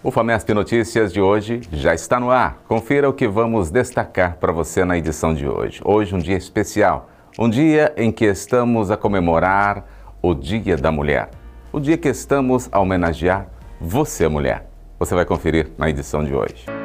[0.00, 2.62] O Famesp Notícias de hoje já está no ar.
[2.68, 5.80] Confira o que vamos destacar para você na edição de hoje.
[5.84, 9.84] Hoje um dia especial, um dia em que estamos a comemorar
[10.22, 11.30] o Dia da Mulher.
[11.72, 13.48] O dia que estamos a homenagear
[13.80, 14.70] você, mulher.
[15.00, 16.77] Você vai conferir na edição de hoje.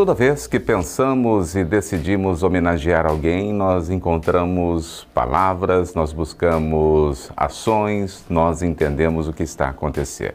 [0.00, 8.62] Toda vez que pensamos e decidimos homenagear alguém, nós encontramos palavras, nós buscamos ações, nós
[8.62, 10.34] entendemos o que está a acontecer.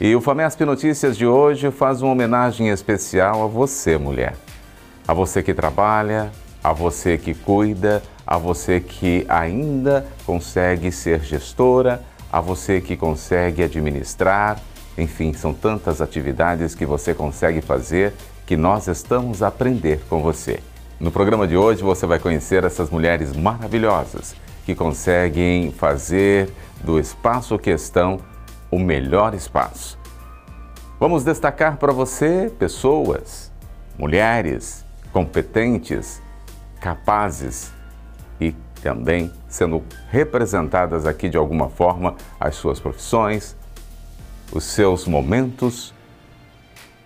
[0.00, 4.34] E o Famesp Notícias de hoje faz uma homenagem especial a você, mulher.
[5.06, 12.02] A você que trabalha, a você que cuida, a você que ainda consegue ser gestora,
[12.32, 14.58] a você que consegue administrar,
[14.98, 18.12] enfim, são tantas atividades que você consegue fazer
[18.46, 20.60] que nós estamos a aprender com você.
[20.98, 26.48] No programa de hoje você vai conhecer essas mulheres maravilhosas que conseguem fazer
[26.82, 28.20] do espaço que estão
[28.70, 29.98] o melhor espaço.
[30.98, 33.50] Vamos destacar para você pessoas,
[33.98, 36.22] mulheres competentes,
[36.80, 37.72] capazes
[38.40, 38.52] e
[38.82, 43.56] também sendo representadas aqui de alguma forma as suas profissões,
[44.52, 45.92] os seus momentos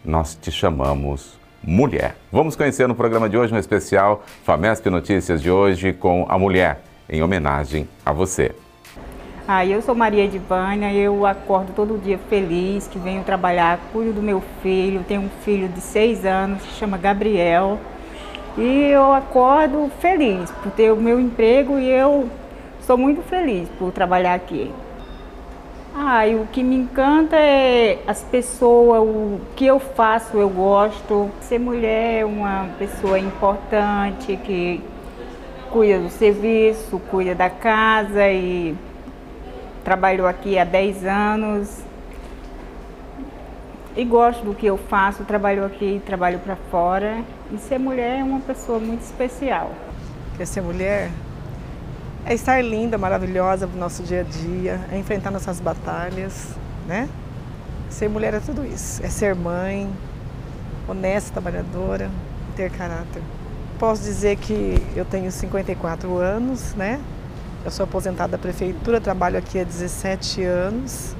[0.06, 2.14] nós te chamamos mulher.
[2.30, 6.80] Vamos conhecer no programa de hoje um especial Famesp Notícias de hoje com a mulher,
[7.08, 8.52] em homenagem a você.
[9.48, 14.22] Ah, eu sou Maria Edvânia, eu acordo todo dia feliz que venho trabalhar, cuido do
[14.22, 17.78] meu filho, tenho um filho de seis anos, se chama Gabriel,
[18.56, 22.28] e eu acordo feliz por ter o meu emprego e eu
[22.80, 24.72] sou muito feliz por trabalhar aqui.
[25.98, 31.30] Ah, e o que me encanta é as pessoas, o que eu faço, eu gosto.
[31.40, 34.82] Ser mulher é uma pessoa importante que
[35.70, 38.76] cuida do serviço, cuida da casa e
[39.82, 41.82] trabalhou aqui há 10 anos.
[43.96, 47.24] E gosto do que eu faço, trabalho aqui, trabalho para fora.
[47.50, 49.70] E ser mulher é uma pessoa muito especial.
[50.36, 51.10] Quer ser mulher
[52.26, 56.48] é estar linda, maravilhosa para o nosso dia a dia, é enfrentar nossas batalhas,
[56.88, 57.08] né?
[57.88, 59.00] Ser mulher é tudo isso.
[59.04, 59.88] É ser mãe,
[60.88, 62.10] honesta, trabalhadora,
[62.56, 63.22] ter caráter.
[63.78, 67.00] Posso dizer que eu tenho 54 anos, né?
[67.64, 71.14] Eu sou aposentada da prefeitura, trabalho aqui há 17 anos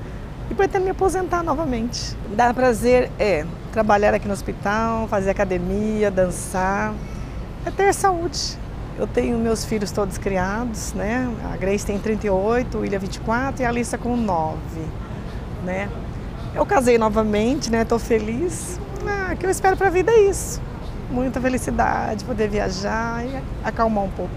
[0.51, 2.17] e pretendo me aposentar novamente.
[2.35, 6.93] Dá prazer é trabalhar aqui no hospital, fazer academia, dançar,
[7.65, 8.59] é ter saúde.
[8.99, 11.31] Eu tenho meus filhos todos criados, né?
[11.53, 14.57] A Grace tem 38, o William 24 e a Alissa com 9,
[15.65, 15.91] né?
[16.55, 17.83] Eu casei novamente, né?
[17.83, 18.81] Estou feliz.
[19.07, 20.63] Ah, o que eu espero para a vida é isso.
[21.11, 24.33] Muita felicidade, poder viajar e acalmar um pouco.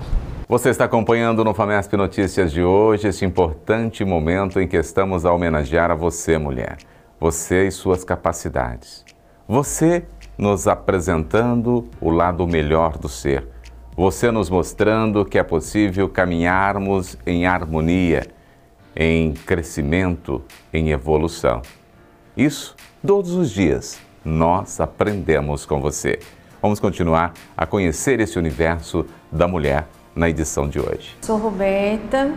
[0.49, 5.31] Você está acompanhando no Famesp Notícias de hoje este importante momento em que estamos a
[5.31, 6.77] homenagear a você, mulher.
[7.17, 9.05] Você e suas capacidades.
[9.47, 10.03] Você
[10.37, 13.47] nos apresentando o lado melhor do ser
[13.99, 18.25] você nos mostrando que é possível caminharmos em harmonia,
[18.95, 20.41] em crescimento,
[20.73, 21.61] em evolução.
[22.37, 26.17] Isso todos os dias nós aprendemos com você.
[26.61, 31.17] Vamos continuar a conhecer esse universo da mulher na edição de hoje.
[31.21, 32.31] Sou Roberta,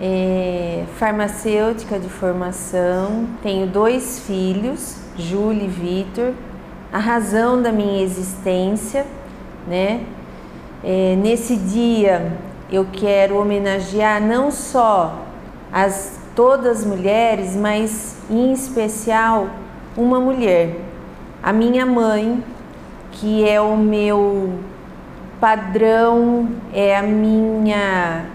[0.00, 6.32] é, farmacêutica de formação, tenho dois filhos, Júlia e Vitor.
[6.92, 9.06] A razão da minha existência,
[9.68, 10.04] né,
[10.84, 12.32] é, nesse dia
[12.70, 15.24] eu quero homenagear não só
[15.72, 19.48] as todas as mulheres, mas em especial
[19.96, 20.76] uma mulher,
[21.42, 22.42] a minha mãe,
[23.12, 24.58] que é o meu
[25.40, 28.26] padrão, é a minha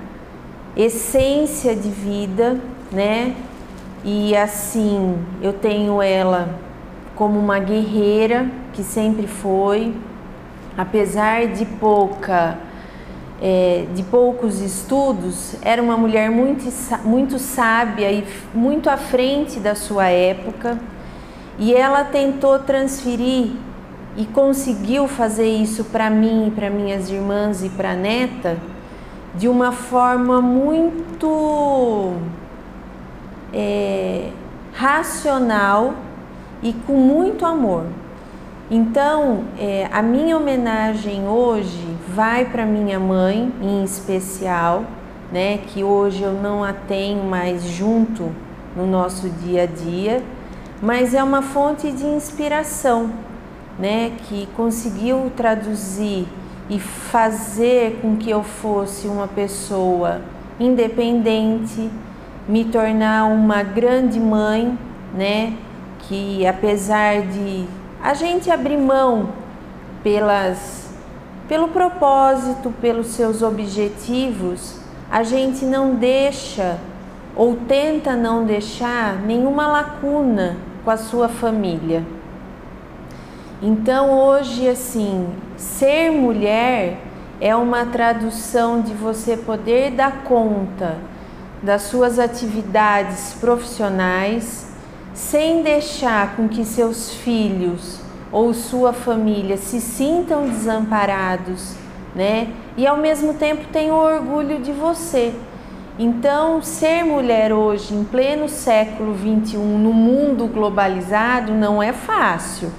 [0.75, 2.57] essência de vida,
[2.91, 3.35] né?
[4.03, 6.49] E assim, eu tenho ela
[7.16, 9.93] como uma guerreira que sempre foi,
[10.79, 12.58] apesar de pouca
[13.41, 16.64] é, de poucos estudos, era uma mulher muito,
[17.03, 20.79] muito sábia e muito à frente da sua época,
[21.58, 23.52] e ela tentou transferir
[24.16, 28.58] e conseguiu fazer isso para mim, para minhas irmãs e para a neta
[29.35, 32.14] de uma forma muito
[33.53, 34.29] é,
[34.73, 35.93] racional
[36.64, 37.85] e com muito amor.
[38.71, 44.83] Então, é, a minha homenagem hoje vai para minha mãe, em especial,
[45.31, 48.29] né, que hoje eu não a tenho mais junto
[48.75, 50.21] no nosso dia a dia,
[50.79, 53.09] mas é uma fonte de inspiração,
[53.79, 56.27] né, que conseguiu traduzir
[56.69, 60.21] e fazer com que eu fosse uma pessoa
[60.59, 61.89] independente,
[62.47, 64.77] me tornar uma grande mãe,
[65.11, 65.53] né,
[66.01, 69.29] que apesar de a gente abrir mão
[70.03, 70.90] pelas
[71.47, 74.75] pelo propósito, pelos seus objetivos,
[75.09, 76.78] a gente não deixa
[77.35, 82.05] ou tenta não deixar nenhuma lacuna com a sua família.
[83.61, 86.99] Então hoje assim, ser mulher
[87.41, 90.97] é uma tradução de você poder dar conta
[91.63, 94.68] das suas atividades profissionais
[95.14, 98.00] sem deixar com que seus filhos
[98.32, 101.76] ou sua família se sintam desamparados,
[102.16, 102.50] né?
[102.78, 105.34] E ao mesmo tempo tenham orgulho de você.
[105.97, 112.72] Então, ser mulher hoje, em pleno século 21, no mundo globalizado, não é fácil,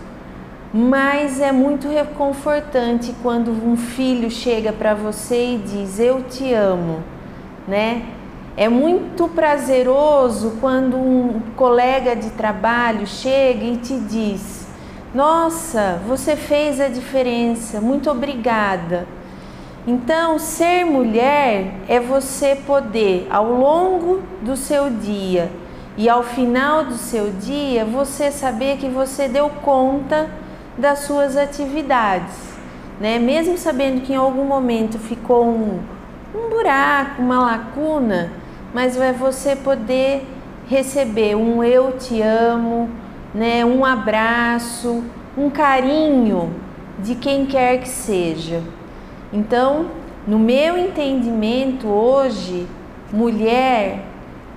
[0.72, 7.02] mas é muito reconfortante quando um filho chega para você e diz: Eu te amo,
[7.68, 8.04] né?
[8.56, 14.66] É muito prazeroso quando um colega de trabalho chega e te diz:
[15.14, 19.06] Nossa, você fez a diferença, muito obrigada.
[19.86, 25.50] Então, ser mulher é você poder, ao longo do seu dia
[25.96, 30.28] e ao final do seu dia, você saber que você deu conta
[30.76, 32.34] das suas atividades,
[33.00, 33.18] né?
[33.18, 35.80] Mesmo sabendo que em algum momento ficou um,
[36.34, 38.30] um buraco, uma lacuna,
[38.72, 40.26] mas é você poder
[40.68, 42.88] receber um eu te amo,
[43.34, 45.02] né, um abraço,
[45.36, 46.54] um carinho
[46.98, 48.62] de quem quer que seja.
[49.32, 49.86] Então,
[50.26, 52.66] no meu entendimento hoje,
[53.12, 54.04] mulher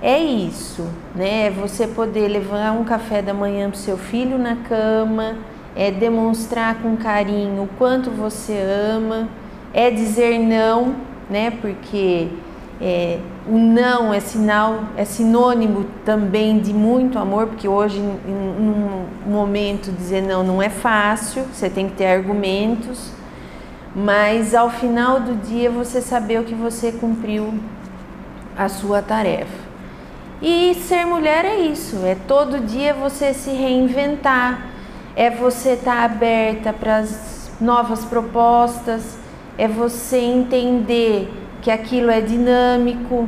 [0.02, 1.46] é isso, né?
[1.46, 5.36] É você poder levar um café da manhã para seu filho na cama,
[5.74, 8.52] é demonstrar com carinho o quanto você
[8.92, 9.28] ama,
[9.72, 10.94] é dizer não,
[11.30, 11.50] né?
[11.50, 12.28] Porque
[12.80, 19.92] é, o não é sinal, é sinônimo também de muito amor, porque hoje, num momento,
[19.92, 23.12] dizer não não é fácil, você tem que ter argumentos,
[23.94, 27.54] mas ao final do dia você saber o que você cumpriu
[28.56, 29.64] a sua tarefa.
[30.42, 34.66] E ser mulher é isso, é todo dia você se reinventar,
[35.14, 39.16] é você estar tá aberta para as novas propostas,
[39.56, 41.30] é você entender
[41.64, 43.26] que aquilo é dinâmico.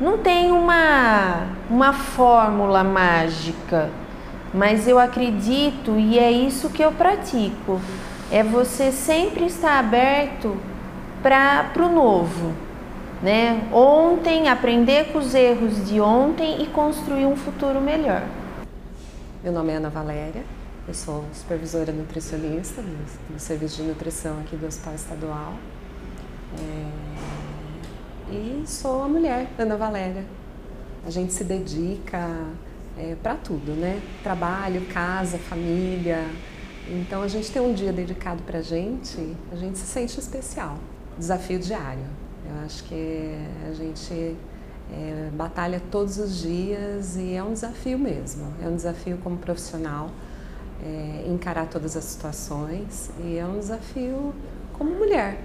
[0.00, 3.90] Não tem uma, uma fórmula mágica,
[4.54, 7.80] mas eu acredito e é isso que eu pratico.
[8.30, 10.56] É você sempre estar aberto
[11.20, 12.52] para o novo.
[13.20, 13.68] Né?
[13.72, 18.22] Ontem, aprender com os erros de ontem e construir um futuro melhor.
[19.42, 20.42] Meu nome é Ana Valéria,
[20.86, 25.54] eu sou supervisora nutricionista do, do Serviço de Nutrição aqui do Hospital Estadual.
[26.58, 27.43] É
[28.34, 30.24] e sou a mulher, Ana Valéria.
[31.06, 32.28] A gente se dedica
[32.98, 34.00] é, para tudo, né?
[34.22, 36.24] Trabalho, casa, família.
[36.88, 40.78] Então a gente tem um dia dedicado para a gente, a gente se sente especial.
[41.16, 42.04] Desafio diário.
[42.48, 43.34] Eu acho que
[43.68, 44.36] a gente
[44.92, 48.52] é, batalha todos os dias e é um desafio mesmo.
[48.62, 50.10] É um desafio como profissional
[50.84, 54.34] é, encarar todas as situações e é um desafio
[54.72, 55.38] como mulher.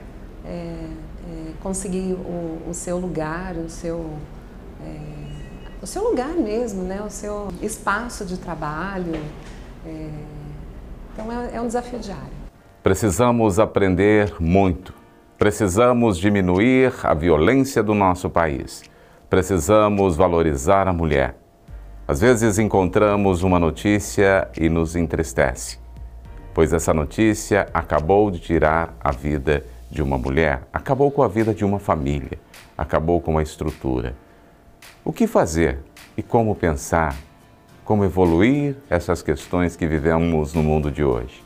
[0.44, 0.90] É,
[1.30, 4.14] é, conseguir o, o, seu lugar, o seu,
[4.84, 5.00] é,
[5.82, 7.02] o seu lugar mesmo, né?
[7.02, 9.16] o seu espaço de trabalho.
[9.86, 10.10] É,
[11.14, 12.40] então é, é um desafio diário.
[12.82, 14.94] Precisamos aprender muito.
[15.38, 18.84] Precisamos diminuir a violência do nosso país.
[19.30, 21.38] Precisamos valorizar a mulher.
[22.08, 25.78] Às vezes encontramos uma notícia e nos entristece,
[26.56, 31.53] pois essa notícia acabou de tirar a vida de uma mulher acabou com a vida
[31.53, 32.39] de uma família,
[32.77, 34.15] acabou com a estrutura.
[35.03, 35.79] O que fazer
[36.15, 37.15] e como pensar?
[37.84, 41.43] Como evoluir essas questões que vivemos no mundo de hoje?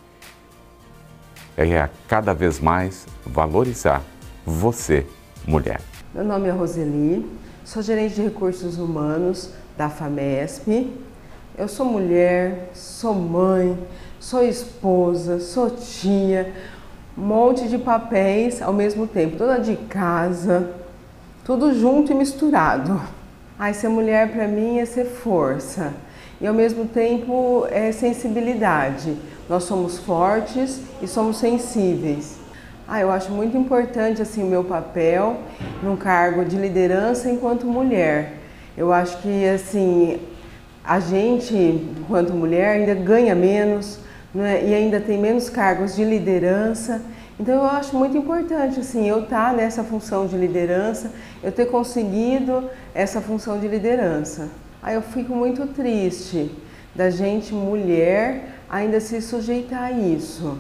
[1.56, 4.02] É cada vez mais valorizar
[4.46, 5.06] você,
[5.48, 5.80] mulher.
[6.14, 7.26] Meu nome é Roseli,
[7.64, 10.92] sou gerente de recursos humanos da FAMESP.
[11.58, 13.78] Eu sou mulher, sou mãe,
[14.20, 16.54] sou esposa, sou tia,
[17.18, 20.72] um monte de papéis ao mesmo tempo, toda de casa,
[21.46, 23.00] tudo junto e misturado.
[23.58, 25.94] Ai, ser mulher para mim é ser força
[26.42, 29.16] e ao mesmo tempo é sensibilidade.
[29.48, 32.40] Nós somos fortes e somos sensíveis.
[32.88, 35.38] Ah, eu acho muito importante assim o meu papel
[35.82, 38.40] num cargo de liderança enquanto mulher.
[38.76, 40.20] Eu acho que assim
[40.84, 44.00] a gente, enquanto mulher, ainda ganha menos
[44.42, 44.66] é?
[44.66, 47.02] e ainda tem menos cargos de liderança.
[47.40, 51.12] Então eu acho muito importante assim eu estar tá nessa função de liderança,
[51.44, 54.50] eu ter conseguido essa função de liderança.
[54.82, 56.52] Aí eu fico muito triste
[56.96, 60.58] da gente mulher ainda se sujeitar a isso,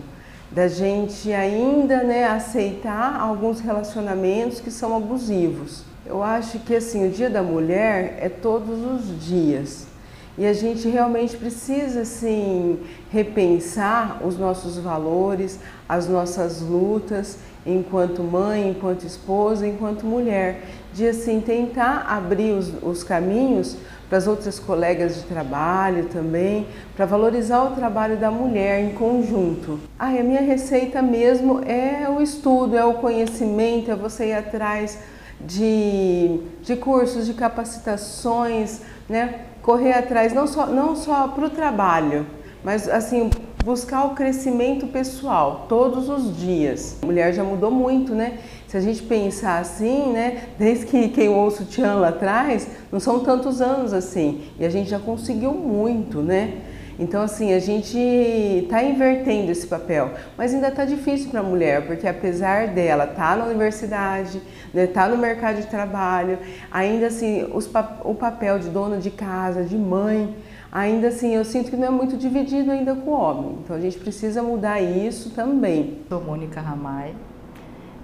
[0.52, 5.84] da gente ainda né, aceitar alguns relacionamentos que são abusivos.
[6.06, 9.88] Eu acho que assim o Dia da Mulher é todos os dias.
[10.38, 12.80] E a gente realmente precisa assim
[13.12, 20.64] repensar os nossos valores, as nossas lutas enquanto mãe, enquanto esposa, enquanto mulher,
[20.94, 23.78] de assim tentar abrir os, os caminhos
[24.10, 29.80] para as outras colegas de trabalho também, para valorizar o trabalho da mulher em conjunto.
[29.98, 35.00] Ah, a minha receita mesmo é o estudo, é o conhecimento, é você ir atrás
[35.42, 39.53] de, de cursos, de capacitações, né?
[39.64, 42.28] Correr atrás não só, não só para o trabalho,
[42.64, 43.32] mas assim
[43.64, 46.98] buscar o crescimento pessoal todos os dias.
[47.02, 48.40] A mulher já mudou muito, né?
[48.68, 50.50] Se a gente pensar assim, né?
[50.60, 54.44] Desde que queimou o sutiã lá atrás, não são tantos anos assim.
[54.60, 56.58] E a gente já conseguiu muito, né?
[57.00, 61.88] Então, assim, a gente está invertendo esse papel, mas ainda está difícil para a mulher,
[61.88, 66.38] porque apesar dela estar tá na universidade, estar né, tá no mercado de trabalho,
[66.72, 67.70] ainda assim, os,
[68.04, 70.36] o papel de dona de casa, de mãe,
[70.72, 73.58] ainda assim, eu sinto que não é muito dividido ainda com o homem.
[73.64, 76.00] Então, a gente precisa mudar isso também.
[76.10, 77.16] Sou Mônica Ramai,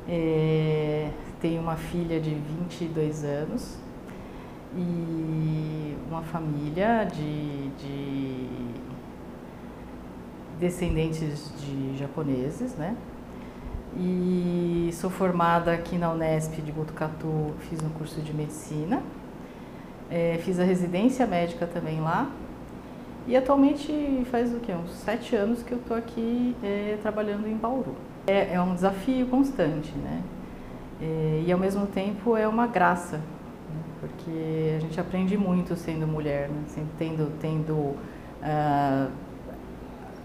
[0.08, 3.89] é, tenho uma filha de 22 anos
[4.76, 8.48] e uma família de, de
[10.60, 12.96] descendentes de japoneses, né?
[13.98, 19.02] E sou formada aqui na Unesp de Botucatu, fiz um curso de medicina,
[20.12, 22.30] é, fiz a residência médica também lá.
[23.28, 24.72] E atualmente faz o quê?
[24.74, 27.96] Uns sete anos que eu estou aqui é, trabalhando em Bauru.
[28.28, 30.22] É, é, um desafio constante, né?
[31.02, 33.20] É, e ao mesmo tempo é uma graça?
[34.00, 36.62] Porque a gente aprende muito sendo mulher, né?
[36.66, 39.12] Assim, tendo, tendo uh,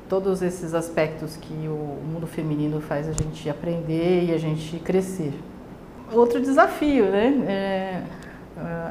[0.09, 5.33] todos esses aspectos que o mundo feminino faz a gente aprender e a gente crescer.
[6.13, 7.45] Outro desafio, né?
[7.49, 8.03] É,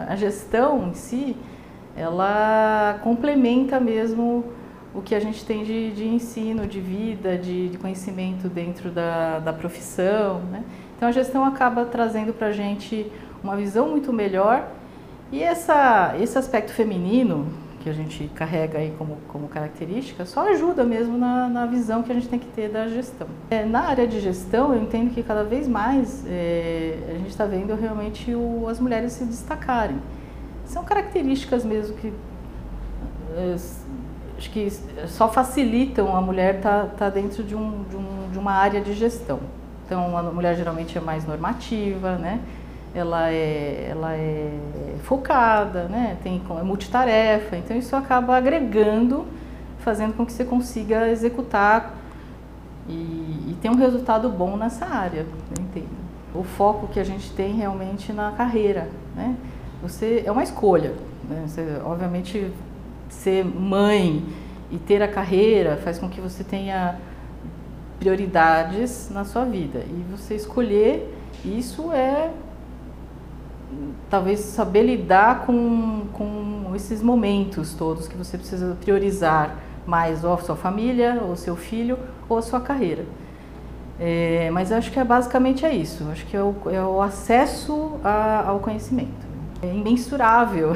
[0.09, 1.37] a gestão em si,
[1.95, 4.43] ela complementa mesmo
[4.93, 9.39] o que a gente tem de, de ensino, de vida, de, de conhecimento dentro da,
[9.39, 10.63] da profissão, né?
[10.95, 13.11] Então a gestão acaba trazendo para a gente
[13.43, 14.67] uma visão muito melhor
[15.31, 17.47] e essa, esse aspecto feminino
[17.81, 22.11] que a gente carrega aí como, como característica, só ajuda mesmo na, na visão que
[22.11, 23.27] a gente tem que ter da gestão.
[23.49, 27.45] É, na área de gestão, eu entendo que cada vez mais é, a gente está
[27.45, 29.97] vendo realmente o, as mulheres se destacarem.
[30.65, 32.13] São características mesmo que
[33.35, 33.55] é,
[34.37, 34.69] acho que
[35.07, 38.79] só facilitam a mulher estar tá, tá dentro de, um, de, um, de uma área
[38.79, 39.39] de gestão.
[39.85, 42.39] Então, a mulher geralmente é mais normativa, né?
[42.93, 44.51] Ela é, ela é
[45.03, 46.17] focada, né?
[46.23, 49.25] Tem, é multitarefa, então isso acaba agregando,
[49.79, 51.95] fazendo com que você consiga executar
[52.87, 55.25] e, e ter um resultado bom nessa área,
[55.59, 56.03] entendo.
[56.33, 59.35] O foco que a gente tem realmente na carreira, né?
[59.81, 60.93] Você é uma escolha,
[61.29, 61.43] né?
[61.47, 62.51] Você, obviamente,
[63.09, 64.23] ser mãe
[64.71, 66.97] e ter a carreira faz com que você tenha
[67.99, 71.13] prioridades na sua vida e você escolher
[71.45, 72.31] isso é
[74.09, 80.37] talvez saber lidar com, com esses momentos todos que você precisa priorizar mais ou a
[80.37, 81.97] sua família, ou seu filho,
[82.29, 83.05] ou a sua carreira.
[83.99, 86.07] É, mas acho que é, basicamente é isso.
[86.11, 89.25] Acho que é o, é o acesso a, ao conhecimento.
[89.61, 90.73] É imensurável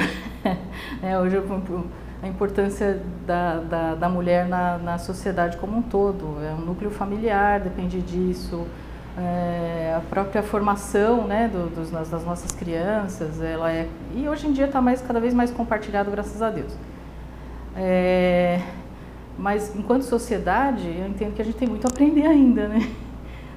[1.02, 1.42] é, hoje
[2.22, 6.38] a importância da, da, da mulher na, na sociedade como um todo.
[6.44, 8.66] É um núcleo familiar, depende disso
[9.18, 14.54] é, a própria formação né, do, dos, das nossas crianças, ela é, e hoje em
[14.54, 16.72] dia está mais, cada vez mais compartilhado, graças a Deus.
[17.76, 18.62] É,
[19.38, 22.90] mas enquanto sociedade, eu entendo que a gente tem muito a aprender ainda, né?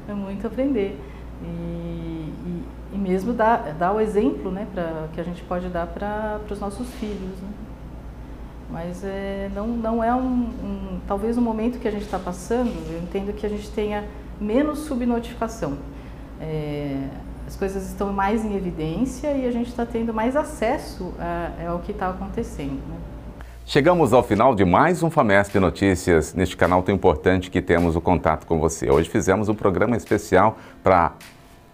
[0.09, 0.99] É muito a aprender.
[1.41, 2.65] E, e,
[2.95, 6.59] e mesmo dar, dar o exemplo né, pra, que a gente pode dar para os
[6.59, 7.41] nossos filhos.
[7.41, 7.49] Né?
[8.73, 12.73] Mas é, não, não é um, um, Talvez o momento que a gente está passando,
[12.91, 14.05] eu entendo que a gente tenha
[14.41, 15.79] menos subnotificação.
[16.41, 16.97] É,
[17.47, 21.81] as coisas estão mais em evidência e a gente está tendo mais acesso a, ao
[21.81, 22.81] que está acontecendo.
[22.89, 22.97] Né?
[23.67, 28.01] Chegamos ao final de mais um FAMESP Notícias, neste canal tão importante que temos o
[28.01, 28.91] contato com você.
[28.91, 31.13] Hoje fizemos um programa especial para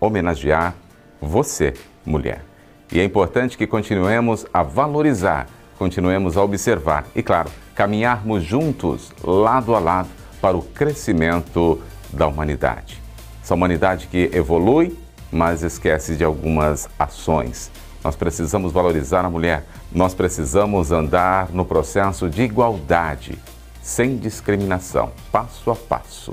[0.01, 0.75] homenagear
[1.21, 2.45] você, mulher.
[2.93, 5.47] E é importante que continuemos a valorizar
[5.79, 10.09] continuemos a observar e, claro, caminharmos juntos, lado a lado,
[10.41, 11.81] para o crescimento
[12.13, 13.03] da humanidade.
[13.43, 14.99] Essa humanidade que evolui,
[15.31, 17.71] mas esquece de algumas ações.
[18.03, 23.39] Nós precisamos valorizar a mulher, nós precisamos andar no processo de igualdade,
[23.83, 26.33] sem discriminação, passo a passo.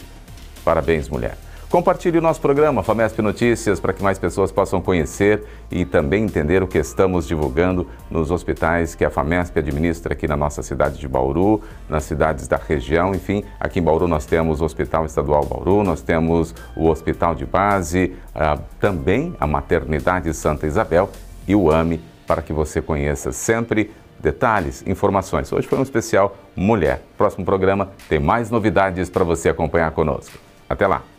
[0.63, 1.37] Parabéns, mulher.
[1.73, 6.61] Compartilhe o nosso programa Famesp Notícias para que mais pessoas possam conhecer e também entender
[6.61, 11.07] o que estamos divulgando nos hospitais que a Famesp administra aqui na nossa cidade de
[11.07, 13.15] Bauru, nas cidades da região.
[13.15, 17.47] Enfim, aqui em Bauru nós temos o Hospital Estadual Bauru, nós temos o Hospital de
[17.47, 21.09] Base, ah, também a Maternidade Santa Isabel
[21.47, 23.89] e o AME, para que você conheça sempre
[24.19, 25.51] detalhes, informações.
[25.51, 27.01] Hoje foi um especial Mulher.
[27.17, 30.37] Próximo programa tem mais novidades para você acompanhar conosco.
[30.69, 31.12] Até lá!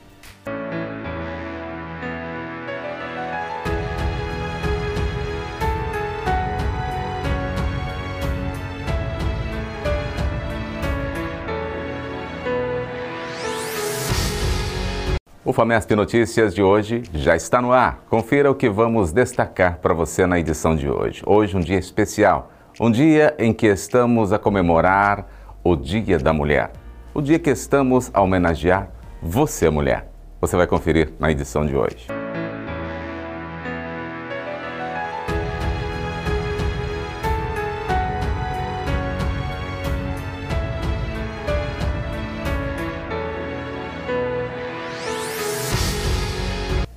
[15.47, 18.03] O Famesp Notícias de hoje já está no ar.
[18.09, 21.23] Confira o que vamos destacar para você na edição de hoje.
[21.27, 25.27] Hoje um dia especial, um dia em que estamos a comemorar
[25.63, 26.73] o Dia da Mulher.
[27.13, 28.89] O dia que estamos a homenagear
[29.21, 30.11] você, mulher.
[30.41, 32.24] Você vai conferir na edição de hoje.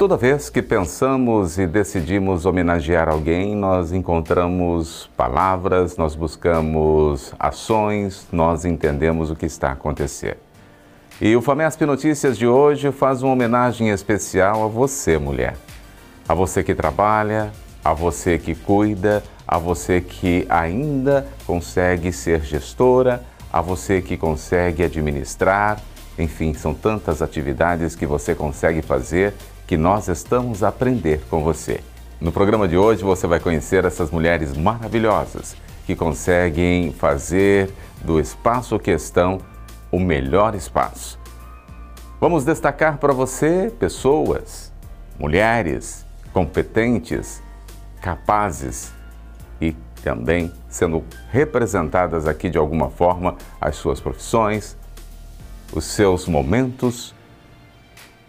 [0.07, 8.63] Toda vez que pensamos e decidimos homenagear alguém, nós encontramos palavras, nós buscamos ações, nós
[8.63, 10.37] entendemos o que está acontecendo.
[11.19, 15.57] E o Famesp Notícias de hoje faz uma homenagem especial a você, mulher.
[16.25, 17.51] A você que trabalha,
[17.83, 24.83] a você que cuida, a você que ainda consegue ser gestora, a você que consegue
[24.83, 25.81] administrar.
[26.17, 29.33] Enfim, são tantas atividades que você consegue fazer
[29.67, 31.81] que nós estamos a aprender com você.
[32.21, 37.69] No programa de hoje você vai conhecer essas mulheres maravilhosas que conseguem fazer
[38.01, 39.39] do espaço questão
[39.91, 41.19] o melhor espaço.
[42.19, 44.71] Vamos destacar para você pessoas,
[45.19, 47.43] mulheres competentes,
[48.01, 48.93] capazes
[49.59, 54.77] e também sendo representadas aqui de alguma forma as suas profissões,
[55.73, 57.13] os seus momentos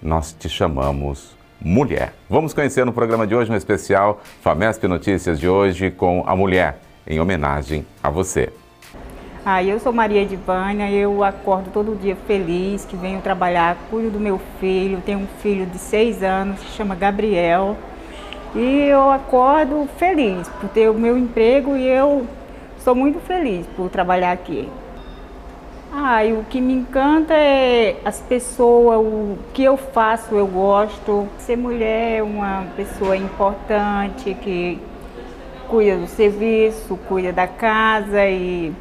[0.03, 2.13] nós te chamamos mulher.
[2.29, 6.79] Vamos conhecer no programa de hoje um especial Famesp Notícias de hoje com a mulher,
[7.07, 8.53] em homenagem a você.
[9.45, 14.21] Ah, eu sou Maria Edivânia, eu acordo todo dia feliz que venho trabalhar, cuido do
[14.21, 17.77] meu filho, tenho um filho de seis anos, se chama Gabriel,
[18.55, 22.27] e eu acordo feliz por ter o meu emprego e eu
[22.79, 24.69] sou muito feliz por trabalhar aqui.
[25.91, 31.27] Ah, e o que me encanta é as pessoas, o que eu faço, eu gosto.
[31.39, 34.79] Ser mulher é uma pessoa importante que
[35.67, 38.73] cuida do serviço, cuida da casa e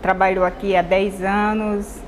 [0.00, 2.00] trabalhou aqui há 10 anos.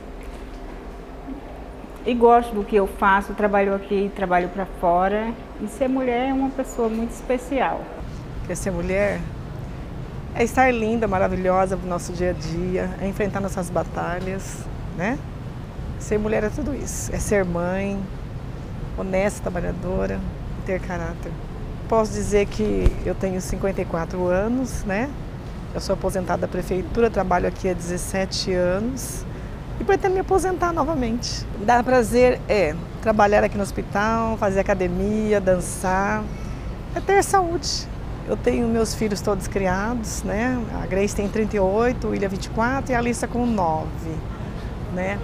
[2.07, 5.29] E gosto do que eu faço, trabalho aqui, trabalho para fora.
[5.61, 7.83] E ser mulher é uma pessoa muito especial.
[8.47, 9.21] Quer ser mulher?
[10.35, 14.59] É estar linda, maravilhosa no nosso dia a dia, é enfrentar nossas batalhas,
[14.97, 15.19] né?
[15.99, 17.99] Ser mulher é tudo isso, é ser mãe,
[18.97, 20.21] honesta, trabalhadora,
[20.65, 21.33] ter caráter.
[21.89, 25.11] Posso dizer que eu tenho 54 anos, né?
[25.75, 29.25] Eu sou aposentada da prefeitura, trabalho aqui há 17 anos
[29.81, 31.45] e pretendo me aposentar novamente.
[31.65, 36.23] Dá prazer é trabalhar aqui no hospital, fazer academia, dançar,
[36.95, 37.90] é ter saúde.
[38.31, 40.57] Eu tenho meus filhos todos criados, né?
[40.81, 43.89] A Grace tem 38, o William 24 e a Alissa com 9,
[44.95, 45.19] né?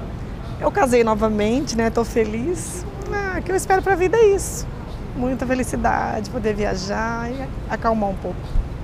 [0.61, 1.87] Eu casei novamente, né?
[1.87, 2.85] Estou feliz.
[3.12, 4.66] Ah, o que eu espero para a vida é isso.
[5.14, 8.40] Muita felicidade, poder viajar e acalmar um pouco.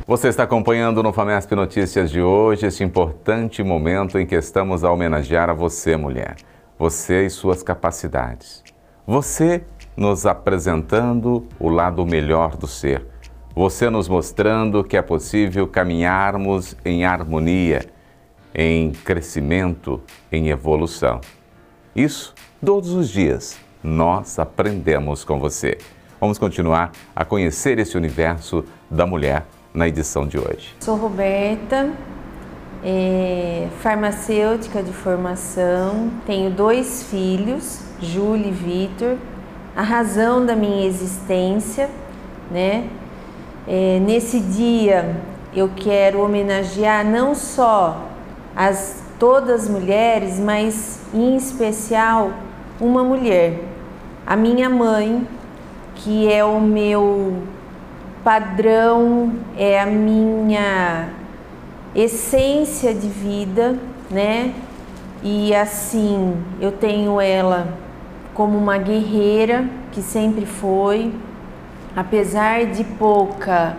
[0.06, 4.92] Você está acompanhando no Famesp Notícias de hoje este importante momento em que estamos a
[4.92, 6.36] homenagear a você, mulher.
[6.78, 8.62] Você e suas capacidades.
[9.04, 9.64] Você
[9.96, 13.10] nos apresentando o lado melhor do ser
[13.54, 17.84] você nos mostrando que é possível caminharmos em harmonia,
[18.54, 21.20] em crescimento, em evolução.
[21.94, 22.34] Isso
[22.64, 25.76] todos os dias nós aprendemos com você.
[26.20, 30.74] Vamos continuar a conhecer esse universo da mulher na edição de hoje.
[30.80, 31.90] Sou Roberta,
[32.84, 39.16] é, farmacêutica de formação, tenho dois filhos, Júlia e Vitor.
[39.74, 41.90] A razão da minha existência,
[42.50, 42.88] né,
[43.66, 45.16] é, nesse dia
[45.54, 48.08] eu quero homenagear não só
[48.56, 52.32] as todas as mulheres, mas em especial
[52.80, 53.60] uma mulher,
[54.26, 55.24] a minha mãe,
[55.94, 57.36] que é o meu
[58.24, 61.10] padrão, é a minha
[61.94, 63.78] essência de vida,
[64.10, 64.52] né?
[65.22, 67.68] E assim, eu tenho ela
[68.34, 71.12] como uma guerreira que sempre foi,
[71.96, 73.76] apesar de pouca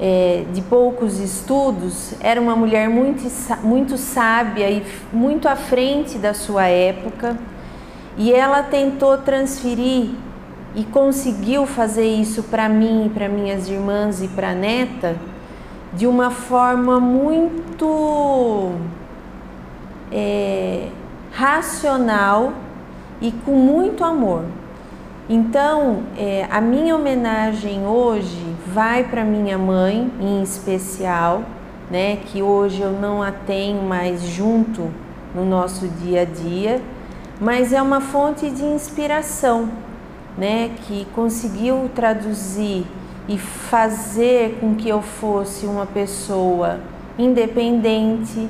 [0.00, 3.22] é, de poucos estudos, era uma mulher muito,
[3.62, 7.38] muito sábia e muito à frente da sua época,
[8.16, 10.10] e ela tentou transferir
[10.74, 15.16] e conseguiu fazer isso para mim, para minhas irmãs e para a neta
[15.92, 18.72] de uma forma muito
[20.10, 20.88] é,
[21.32, 22.54] racional
[23.20, 24.44] e com muito amor.
[25.28, 31.42] Então, é, a minha homenagem hoje vai para minha mãe, em especial,
[31.88, 34.90] né, que hoje eu não a tenho mais junto
[35.32, 36.80] no nosso dia a dia,
[37.40, 39.68] mas é uma fonte de inspiração,
[40.36, 42.84] né, que conseguiu traduzir
[43.28, 46.80] e fazer com que eu fosse uma pessoa
[47.16, 48.48] independente,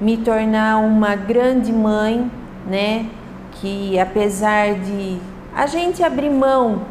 [0.00, 2.30] me tornar uma grande mãe,
[2.66, 3.06] né,
[3.52, 5.18] que apesar de
[5.56, 6.82] a gente abrir mão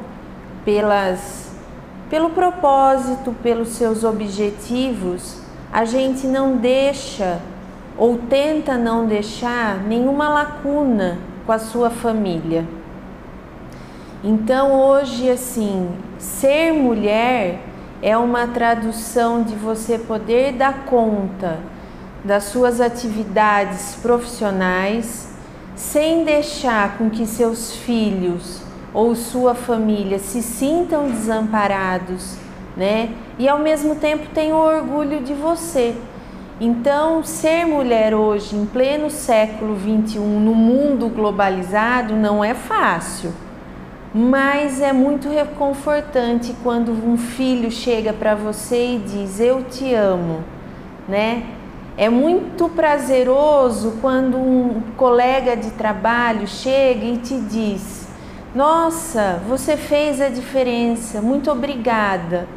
[0.66, 1.52] pelas,
[2.10, 5.38] pelo propósito, pelos seus objetivos,
[5.72, 7.40] a gente não deixa
[7.96, 12.66] ou tenta não deixar nenhuma lacuna com a sua família.
[14.24, 17.60] Então hoje assim, ser mulher
[18.02, 21.60] é uma tradução de você poder dar conta
[22.24, 25.35] das suas atividades profissionais,
[25.76, 28.62] sem deixar com que seus filhos
[28.94, 32.38] ou sua família se sintam desamparados,
[32.78, 33.10] né?
[33.38, 35.94] E ao mesmo tempo tenham orgulho de você.
[36.60, 43.34] Então, ser mulher hoje, em pleno século 21, no mundo globalizado, não é fácil,
[44.14, 50.46] mas é muito reconfortante quando um filho chega para você e diz: Eu te amo,
[51.10, 51.44] né?
[51.98, 58.10] É muito prazeroso quando um colega de trabalho chega e te diz:
[58.54, 62.50] Nossa, você fez a diferença, muito obrigada.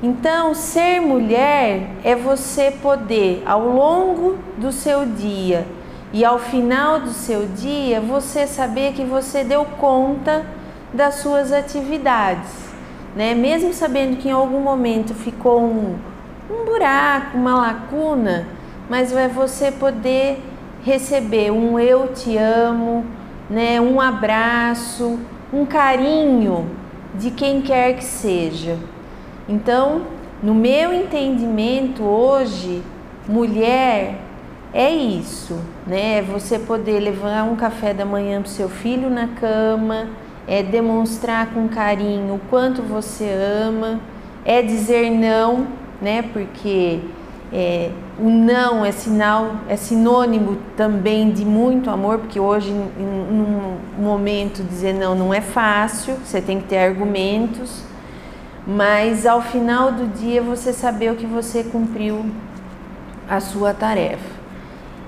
[0.00, 5.66] Então, ser mulher é você poder, ao longo do seu dia
[6.12, 10.46] e ao final do seu dia, você saber que você deu conta
[10.94, 12.52] das suas atividades,
[13.16, 13.34] né?
[13.34, 15.96] Mesmo sabendo que em algum momento ficou um,
[16.48, 18.59] um buraco, uma lacuna
[18.90, 20.42] mas é você poder
[20.84, 23.06] receber um eu te amo,
[23.48, 25.16] né, um abraço,
[25.52, 26.68] um carinho
[27.14, 28.76] de quem quer que seja.
[29.48, 30.02] Então,
[30.42, 32.82] no meu entendimento hoje,
[33.28, 34.16] mulher
[34.74, 36.18] é isso, né?
[36.18, 40.08] É você poder levar um café da manhã para seu filho na cama,
[40.46, 43.28] é demonstrar com carinho o quanto você
[43.66, 44.00] ama,
[44.44, 45.66] é dizer não,
[46.00, 46.22] né?
[46.32, 47.00] Porque
[47.52, 54.62] é, o não é sinal, é sinônimo também de muito amor, porque hoje, num momento,
[54.62, 57.82] dizer não não é fácil, você tem que ter argumentos,
[58.66, 62.24] mas ao final do dia você saber o que você cumpriu
[63.28, 64.40] a sua tarefa.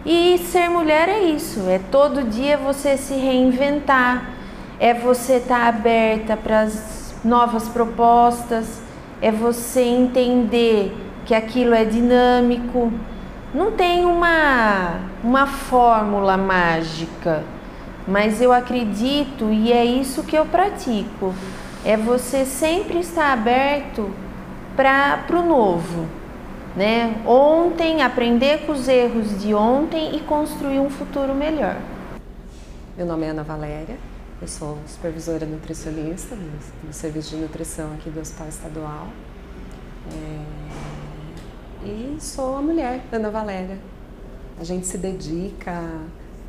[0.04, 4.30] E ser mulher é isso, é todo dia você se reinventar,
[4.80, 8.82] é você estar tá aberta para as novas propostas,
[9.20, 10.92] é você entender
[11.24, 12.92] que aquilo é dinâmico.
[13.54, 17.44] Não tem uma, uma fórmula mágica,
[18.08, 21.34] mas eu acredito e é isso que eu pratico.
[21.84, 24.10] É você sempre estar aberto
[24.74, 26.06] para o novo.
[26.74, 27.20] Né?
[27.26, 31.76] Ontem, aprender com os erros de ontem e construir um futuro melhor.
[32.96, 33.96] Meu nome é Ana Valéria,
[34.40, 39.08] eu sou supervisora nutricionista do, do Serviço de Nutrição aqui do Hospital Estadual.
[40.10, 40.61] É
[41.84, 43.78] e sou a mulher, Ana Valéria.
[44.58, 45.82] A gente se dedica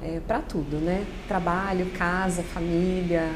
[0.01, 1.05] é, para tudo, né?
[1.27, 3.29] Trabalho, casa, família.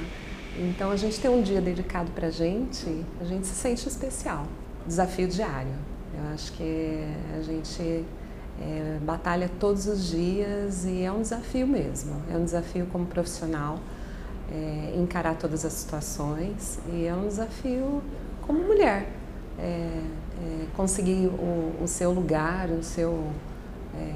[0.58, 4.46] Então a gente tem um dia dedicado para a gente, a gente se sente especial.
[4.86, 5.74] Desafio diário.
[6.14, 7.04] Eu acho que
[7.38, 8.06] a gente
[8.62, 12.22] é, batalha todos os dias e é um desafio mesmo.
[12.32, 13.80] É um desafio como profissional
[14.52, 18.02] é, encarar todas as situações e é um desafio
[18.42, 19.17] como mulher.
[19.60, 23.24] É, é, conseguir o, o, seu lugar, o seu,
[23.96, 24.14] é,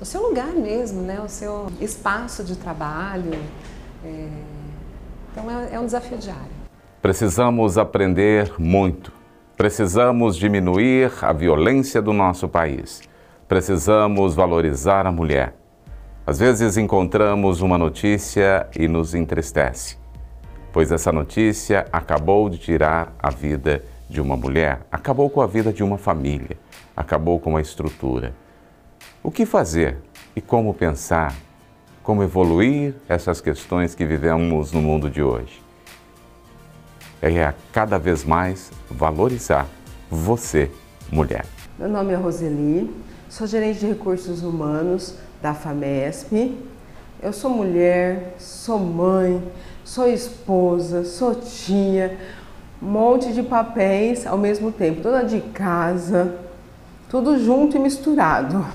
[0.00, 1.20] o seu lugar mesmo, né?
[1.20, 3.34] o seu espaço de trabalho.
[4.04, 4.28] É,
[5.32, 6.62] então é, é um desafio diário.
[7.00, 9.22] Precisamos aprender muito
[9.62, 13.00] Precisamos diminuir a violência do nosso país.
[13.46, 15.54] Precisamos valorizar a mulher.
[16.26, 19.98] Às vezes encontramos uma notícia e nos entristece,
[20.72, 25.72] pois essa notícia acabou de tirar a vida de uma mulher, acabou com a vida
[25.72, 26.58] de uma família,
[26.94, 28.34] acabou com a estrutura.
[29.22, 29.96] O que fazer
[30.36, 31.34] e como pensar,
[32.02, 35.62] como evoluir essas questões que vivemos no mundo de hoje?
[37.22, 39.66] É cada vez mais valorizar
[40.10, 40.70] você,
[41.10, 41.46] mulher.
[41.78, 42.94] Meu nome é Roseli,
[43.30, 46.58] sou gerente de recursos humanos da FAMESP.
[47.22, 49.42] Eu sou mulher, sou mãe,
[49.84, 52.18] sou esposa, sou tia,
[52.82, 56.34] monte de papéis ao mesmo tempo, dona de casa,
[57.08, 58.66] tudo junto e misturado.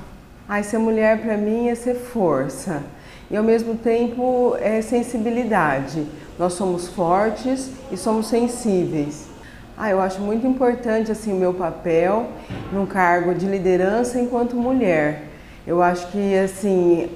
[0.47, 2.83] Ai, ser mulher para mim é ser força
[3.29, 6.07] e ao mesmo tempo é sensibilidade.
[6.39, 9.27] Nós somos fortes e somos sensíveis.
[9.77, 12.27] Ah, eu acho muito importante assim o meu papel
[12.71, 15.25] num cargo de liderança enquanto mulher.
[15.67, 17.09] Eu acho que assim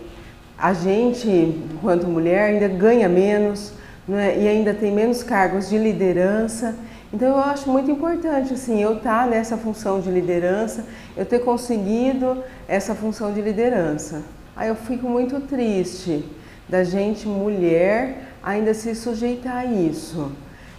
[0.58, 1.30] a gente,
[1.74, 3.74] enquanto mulher, ainda ganha menos
[4.08, 4.38] né?
[4.38, 6.76] e ainda tem menos cargos de liderança.
[7.14, 10.86] Então eu acho muito importante assim eu estar nessa função de liderança,
[11.16, 14.24] eu ter conseguido essa função de liderança.
[14.56, 16.24] Aí eu fico muito triste
[16.70, 20.32] da gente mulher ainda se sujeitar a isso,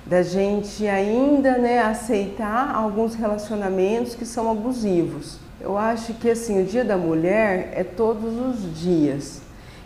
[0.07, 5.39] da gente ainda né, aceitar alguns relacionamentos que são abusivos.
[5.61, 9.42] Eu acho que assim o Dia da Mulher é todos os dias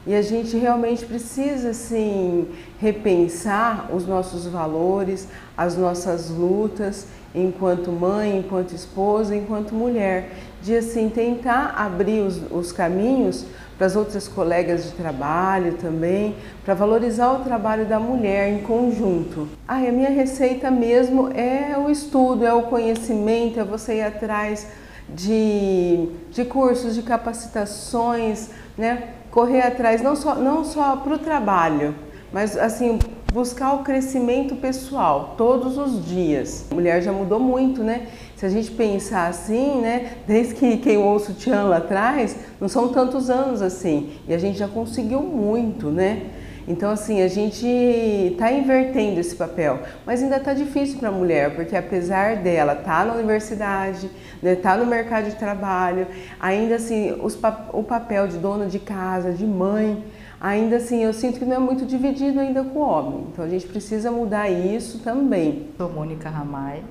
[0.07, 2.47] e a gente realmente precisa assim
[2.79, 11.11] repensar os nossos valores, as nossas lutas enquanto mãe, enquanto esposa, enquanto mulher, de assim
[11.11, 13.45] tentar abrir os, os caminhos
[13.77, 19.49] para as outras colegas de trabalho também, para valorizar o trabalho da mulher em conjunto.
[19.69, 24.67] Ah, a minha receita mesmo é o estudo, é o conhecimento, é você ir atrás
[25.09, 29.11] de, de cursos, de capacitações, né?
[29.37, 31.95] Correr atrás não só, não só para o trabalho,
[32.33, 32.99] mas assim
[33.35, 36.65] buscar o crescimento pessoal todos os dias.
[36.71, 38.07] A mulher já mudou muito, né?
[38.35, 40.13] Se a gente pensar assim, né?
[40.27, 44.15] Desde que queimou o sutiã lá atrás, não são tantos anos assim.
[44.27, 46.31] E a gente já conseguiu muito, né?
[46.69, 51.55] Então, assim, a gente está invertendo esse papel, mas ainda está difícil para a mulher,
[51.55, 56.09] porque apesar dela estar tá na universidade, estar né, tá no mercado de trabalho,
[56.41, 57.39] ainda assim, os,
[57.73, 60.05] o papel de dona de casa, de mãe,
[60.41, 63.27] ainda assim eu sinto que não é muito dividido ainda com o homem.
[63.33, 65.69] Então a gente precisa mudar isso também.
[65.77, 66.83] Sou Mônica Ramai,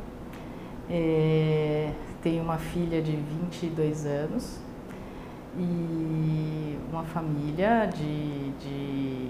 [0.89, 1.89] é,
[2.23, 4.57] tenho uma filha de 22 anos
[5.57, 9.29] e uma família de, de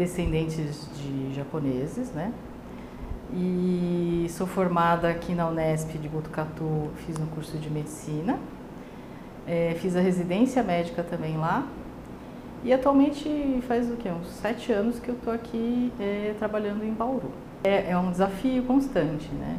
[0.00, 2.32] descendentes de japoneses, né?
[3.34, 8.38] E sou formada aqui na Unesp de Botucatu, fiz um curso de medicina,
[9.46, 11.66] é, fiz a residência médica também lá
[12.64, 13.28] e atualmente
[13.68, 14.08] faz o que?
[14.08, 17.30] Uns sete anos que eu estou aqui é, trabalhando em Bauru.
[17.62, 19.58] É, é, um desafio constante, né?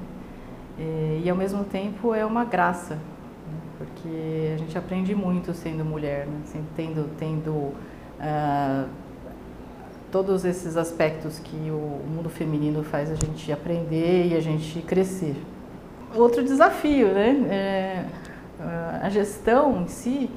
[0.79, 3.59] É, e ao mesmo tempo é uma graça, né?
[3.77, 6.41] porque a gente aprende muito sendo mulher, né?
[6.45, 8.89] Sempre tendo, tendo uh,
[10.11, 15.35] todos esses aspectos que o mundo feminino faz a gente aprender e a gente crescer.
[16.15, 17.47] Outro desafio, né?
[17.49, 18.05] É,
[19.01, 20.29] a gestão em si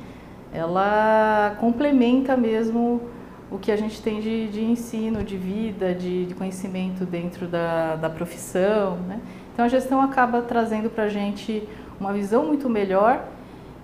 [0.53, 3.03] ela complementa mesmo
[3.51, 7.97] o que a gente tem de, de ensino, de vida, de, de conhecimento dentro da,
[7.97, 8.97] da profissão.
[9.09, 9.21] Né?
[9.53, 11.69] Então a gestão acaba trazendo para a gente
[12.01, 13.25] uma visão muito melhor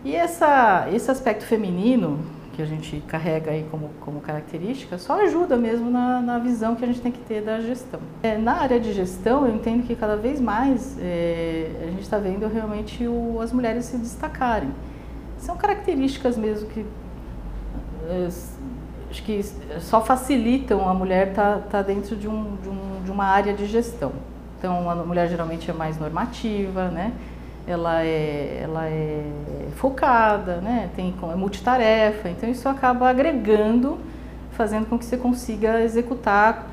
[0.04, 2.20] e essa, esse aspecto feminino
[2.52, 6.84] que a gente carrega aí como, como característica só ajuda mesmo na, na visão que
[6.84, 8.00] a gente tem que ter da gestão.
[8.22, 12.18] É, na área de gestão, eu entendo que cada vez mais é, a gente está
[12.18, 14.70] vendo realmente o, as mulheres se destacarem
[15.40, 16.84] são características mesmo que
[18.08, 18.28] eh,
[19.10, 19.42] acho que
[19.80, 23.52] só facilitam a mulher estar tá, tá dentro de, um, de, um, de uma área
[23.52, 24.12] de gestão.
[24.58, 27.12] Então, a mulher geralmente é mais normativa, né?
[27.66, 29.24] Ela é, ela é
[29.76, 30.90] focada, né?
[30.96, 32.28] Tem, é multitarefa.
[32.28, 33.98] Então, isso acaba agregando,
[34.52, 36.68] fazendo com que você consiga executar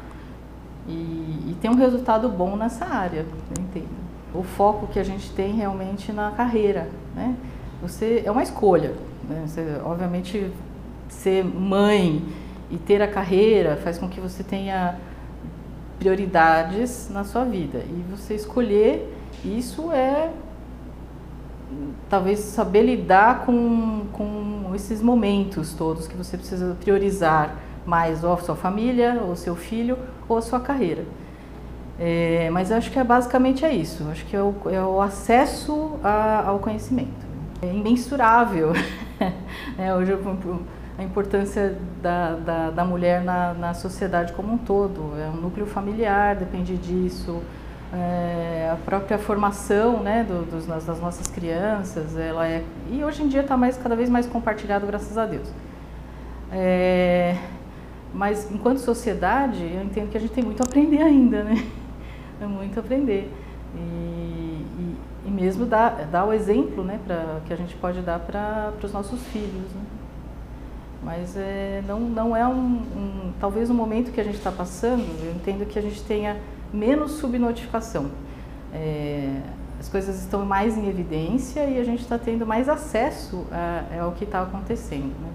[0.87, 4.07] e, e ter um resultado bom nessa área, entendo.
[4.33, 7.35] O foco que a gente tem realmente na carreira, né?
[7.81, 8.93] você é uma escolha.
[9.27, 9.43] Né?
[9.45, 10.51] Você, obviamente,
[11.09, 12.23] ser mãe
[12.69, 14.95] e ter a carreira faz com que você tenha
[15.99, 17.79] prioridades na sua vida.
[17.79, 20.29] E você escolher isso é
[22.09, 28.37] talvez saber lidar com, com esses momentos todos que você precisa priorizar mais ou a
[28.37, 31.05] sua família, ou seu filho, ou a sua carreira.
[31.99, 34.07] É, mas acho que é, basicamente é isso.
[34.11, 37.25] Acho que é o, é o acesso a, ao conhecimento.
[37.61, 38.73] É imensurável.
[39.77, 40.13] é, hoje
[40.97, 45.13] a importância da, da, da mulher na, na sociedade como um todo.
[45.19, 47.41] É um núcleo familiar, depende disso.
[47.93, 53.29] É, a própria formação né, do, dos, das nossas crianças, ela é e hoje em
[53.29, 55.49] dia está mais cada vez mais compartilhado, graças a Deus.
[56.51, 57.37] É,
[58.13, 61.63] mas enquanto sociedade, eu entendo que a gente tem muito a aprender ainda, né?
[62.39, 63.33] É muito a aprender.
[63.73, 64.95] E, e,
[65.25, 68.93] e mesmo dar, dar o exemplo né, pra, que a gente pode dar para os
[68.93, 69.73] nossos filhos.
[69.73, 69.81] Né?
[71.03, 75.03] Mas é, não, não é um, um, Talvez no momento que a gente está passando,
[75.23, 76.37] eu entendo que a gente tenha
[76.73, 78.11] menos subnotificação.
[78.73, 79.41] É,
[79.79, 84.11] as coisas estão mais em evidência e a gente está tendo mais acesso a, ao
[84.13, 85.13] que está acontecendo.
[85.21, 85.29] Né?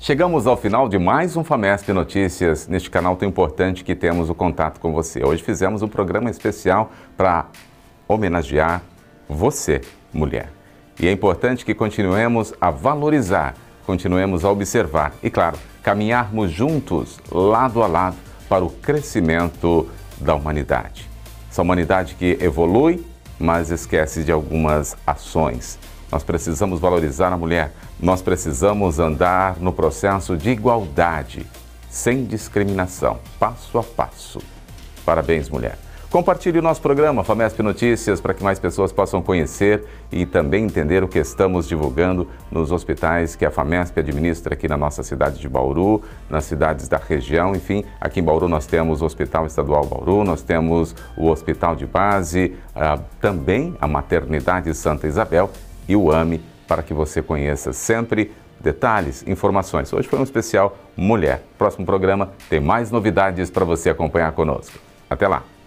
[0.00, 4.34] Chegamos ao final de mais um FAMESP Notícias, neste canal tão importante que temos o
[4.34, 5.24] contato com você.
[5.24, 7.46] Hoje fizemos um programa especial para
[8.06, 8.82] homenagear
[9.28, 9.80] você,
[10.12, 10.50] mulher.
[11.00, 13.54] E é importante que continuemos a valorizar,
[13.86, 18.16] continuemos a observar e, claro, caminharmos juntos, lado a lado,
[18.48, 19.88] para o crescimento
[20.20, 21.08] da humanidade.
[21.50, 23.04] Essa humanidade que evolui,
[23.38, 25.78] mas esquece de algumas ações
[26.10, 31.46] nós precisamos valorizar a mulher, nós precisamos andar no processo de igualdade,
[31.90, 34.40] sem discriminação, passo a passo.
[35.04, 35.78] Parabéns, mulher.
[36.10, 41.04] Compartilhe o nosso programa FAMESP Notícias para que mais pessoas possam conhecer e também entender
[41.04, 45.46] o que estamos divulgando nos hospitais que a FAMESP administra aqui na nossa cidade de
[45.46, 47.54] Bauru, nas cidades da região.
[47.54, 51.84] Enfim, aqui em Bauru nós temos o Hospital Estadual Bauru, nós temos o Hospital de
[51.84, 55.50] Base, ah, também a Maternidade Santa Isabel
[55.86, 59.92] e o AME para que você conheça sempre detalhes, informações.
[59.92, 61.42] Hoje foi um especial Mulher.
[61.58, 64.78] Próximo programa tem mais novidades para você acompanhar conosco.
[65.10, 65.57] Até lá!